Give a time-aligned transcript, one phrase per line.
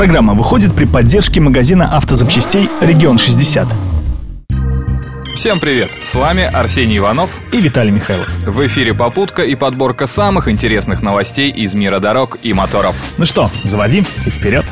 [0.00, 3.66] Программа выходит при поддержке магазина автозапчастей «Регион 60».
[5.34, 5.90] Всем привет!
[6.02, 8.34] С вами Арсений Иванов и Виталий Михайлов.
[8.38, 12.96] В эфире попутка и подборка самых интересных новостей из мира дорог и моторов.
[13.18, 14.64] Ну что, заводи и вперед!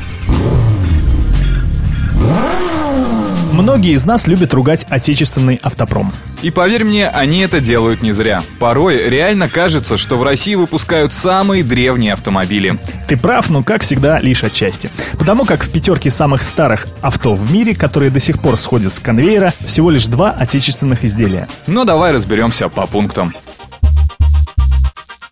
[3.52, 6.10] Многие из нас любят ругать отечественный автопром.
[6.40, 8.42] И поверь мне, они это делают не зря.
[8.60, 12.78] Порой реально кажется, что в России выпускают самые древние автомобили.
[13.08, 14.90] Ты прав, но как всегда лишь отчасти.
[15.18, 19.00] Потому как в пятерке самых старых авто в мире, которые до сих пор сходят с
[19.00, 21.48] конвейера, всего лишь два отечественных изделия.
[21.66, 23.34] Но давай разберемся по пунктам.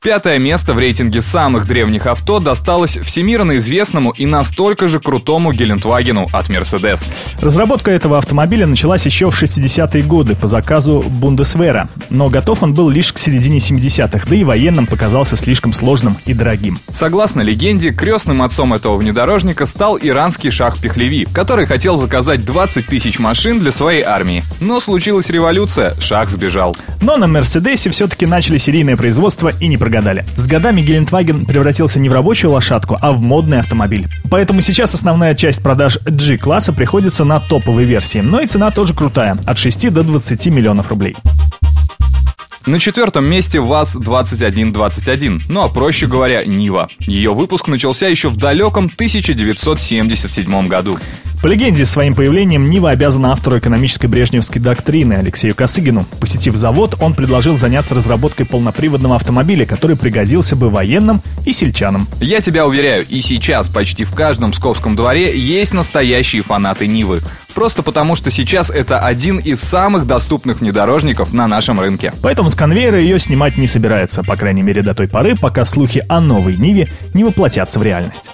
[0.07, 6.29] Пятое место в рейтинге самых древних авто досталось всемирно известному и настолько же крутому Гелендвагену
[6.33, 7.09] от Mercedes.
[7.41, 12.89] Разработка этого автомобиля началась еще в 60-е годы по заказу Бундесвера, но готов он был
[12.89, 16.79] лишь к середине 70-х, да и военным показался слишком сложным и дорогим.
[16.93, 23.19] Согласно легенде, крестным отцом этого внедорожника стал иранский шах Пехлеви, который хотел заказать 20 тысяч
[23.19, 24.45] машин для своей армии.
[24.61, 26.77] Но случилась революция, шах сбежал.
[27.01, 30.25] Но на Мерседесе все-таки начали серийное производство и не прогадали прогадали.
[30.37, 34.09] С годами Гелендваген превратился не в рабочую лошадку, а в модный автомобиль.
[34.31, 39.37] Поэтому сейчас основная часть продаж G-класса приходится на топовые версии, но и цена тоже крутая,
[39.47, 41.17] от 6 до 20 миллионов рублей.
[42.67, 46.89] На четвертом месте ВАЗ-2121, ну а проще говоря, Нива.
[46.99, 50.99] Ее выпуск начался еще в далеком 1977 году.
[51.41, 56.07] По легенде, своим появлением Нива обязана автору экономической брежневской доктрины Алексею Косыгину.
[56.21, 62.09] Посетив завод, он предложил заняться разработкой полноприводного автомобиля, который пригодился бы военным и сельчанам.
[62.21, 67.21] Я тебя уверяю, и сейчас почти в каждом Псковском дворе есть настоящие фанаты Нивы.
[67.57, 72.13] Просто потому, что сейчас это один из самых доступных внедорожников на нашем рынке.
[72.21, 76.05] Поэтому с конвейера ее снимать не собирается, по крайней мере до той поры, пока слухи
[76.07, 78.33] о новой Ниве не воплотятся в реальность.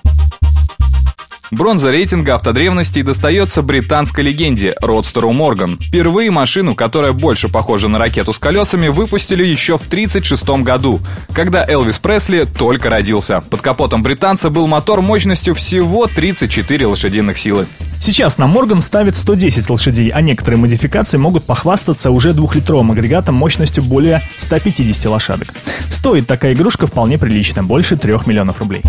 [1.53, 5.79] Бронза рейтинга автодревностей достается британской легенде Родстеру Морган.
[5.79, 11.01] Впервые машину, которая больше похожа на ракету с колесами, выпустили еще в 1936 году,
[11.35, 13.43] когда Элвис Пресли только родился.
[13.51, 17.67] Под капотом британца был мотор мощностью всего 34 лошадиных силы.
[18.01, 23.85] Сейчас на Морган ставит 110 лошадей, а некоторые модификации могут похвастаться уже двухлитровым агрегатом мощностью
[23.85, 25.49] более 150 лошадок.
[25.91, 28.83] Стоит такая игрушка вполне прилично, больше 3 миллионов рублей.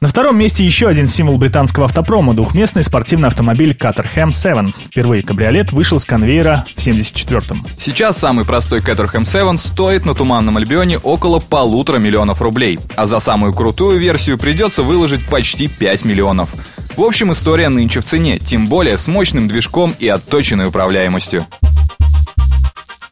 [0.00, 4.70] На втором месте еще один символ британского автопрома– двухместный спортивный автомобиль Caterham 7.
[4.86, 7.66] Впервые кабриолет вышел с конвейера в 74-м.
[7.80, 13.18] Сейчас самый простой Caterham 7 стоит на Туманном Альбионе около полутора миллионов рублей, а за
[13.18, 16.50] самую крутую версию придется выложить почти 5 миллионов.
[16.96, 21.44] В общем, история нынче в цене, тем более с мощным движком и отточенной управляемостью.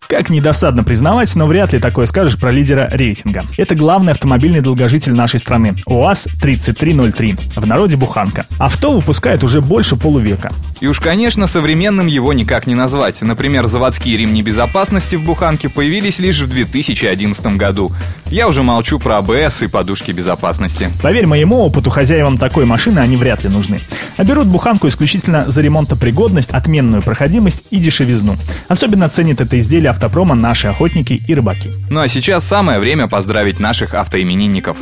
[0.09, 3.45] Как недосадно признавать, но вряд ли такое скажешь про лидера рейтинга.
[3.57, 8.47] Это главный автомобильный долгожитель нашей страны– УАЗ-3303, в народе «Буханка».
[8.59, 10.53] Авто выпускает уже больше полувека.
[10.81, 13.21] И уж, конечно, современным его никак не назвать.
[13.23, 17.91] Например, заводские ремни безопасности в «Буханке» появились лишь в 2011 году.
[18.27, 20.89] Я уже молчу про АБС и подушки безопасности.
[21.03, 23.81] Поверь моему опыту, хозяевам такой машины они вряд ли нужны.
[24.17, 28.37] А берут «Буханку» исключительно за ремонтопригодность, отменную проходимость и дешевизну.
[28.69, 31.73] Особенно ценят это изделие автопрома наши охотники и рыбаки.
[31.91, 34.77] Ну а сейчас самое время поздравить наших автоименинников.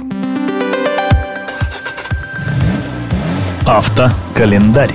[3.67, 4.93] Автокалендарь.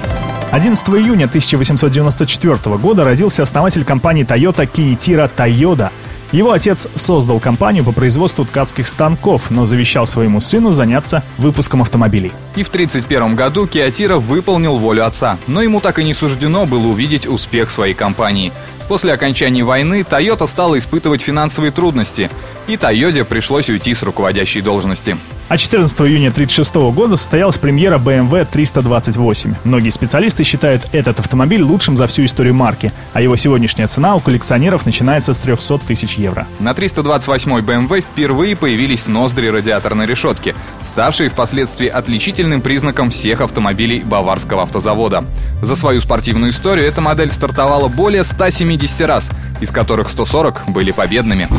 [0.52, 5.90] 11 июня 1894 года родился основатель компании Toyota Kiitira Toyoda–
[6.32, 12.32] его отец создал компанию по производству ткацких станков, но завещал своему сыну заняться выпуском автомобилей.
[12.56, 16.88] И в 1931 году Киатира выполнил волю отца, но ему так и не суждено было
[16.88, 18.52] увидеть успех своей компании.
[18.90, 22.28] После окончания войны Toyota стала испытывать финансовые трудности,
[22.66, 25.16] и Тойоте пришлось уйти с руководящей должности.
[25.50, 29.56] А 14 июня 1936 года состоялась премьера BMW 328.
[29.64, 34.20] Многие специалисты считают этот автомобиль лучшим за всю историю марки, а его сегодняшняя цена у
[34.20, 36.46] коллекционеров начинается с 300 тысяч евро.
[36.60, 44.62] На 328 BMW впервые появились ноздри радиаторной решетки, ставшие впоследствии отличительным признаком всех автомобилей баварского
[44.62, 45.26] автозавода.
[45.64, 49.32] За свою спортивную историю эта модель стартовала более 170 раз,
[49.62, 51.50] из которых 140 были победными.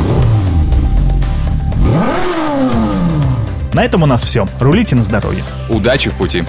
[3.73, 4.47] На этом у нас все.
[4.59, 5.43] Рулите на здоровье.
[5.69, 6.43] Удачи в пути!